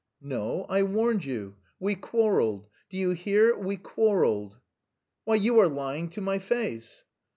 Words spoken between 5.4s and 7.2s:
are lying to my face!"